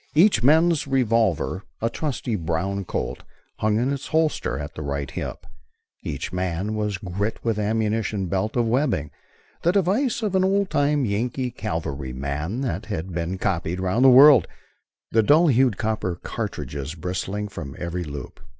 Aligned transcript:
Each 0.15 0.41
man's 0.41 0.87
revolver, 0.87 1.61
a 1.79 1.87
trusty 1.87 2.33
brown 2.35 2.85
Colt, 2.85 3.21
hung 3.59 3.77
in 3.77 3.93
its 3.93 4.07
holster 4.07 4.57
at 4.57 4.73
the 4.73 4.81
right 4.81 5.11
hip. 5.11 5.45
Each 6.01 6.33
man 6.33 6.73
was 6.73 6.97
girt 6.97 7.37
with 7.43 7.59
ammunition 7.59 8.25
belt 8.25 8.55
of 8.55 8.67
webbing, 8.67 9.11
the 9.61 9.71
device 9.71 10.23
of 10.23 10.33
an 10.33 10.43
old 10.43 10.71
time 10.71 11.05
Yankee 11.05 11.51
cavalryman 11.51 12.61
that 12.61 12.87
has 12.87 13.03
been 13.03 13.37
copied 13.37 13.79
round 13.79 14.03
the 14.03 14.09
world, 14.09 14.47
the 15.11 15.21
dull 15.21 15.49
hued 15.49 15.77
copper 15.77 16.15
cartridges 16.23 16.95
bristling 16.95 17.47
from 17.47 17.75
every 17.77 18.03
loop. 18.03 18.39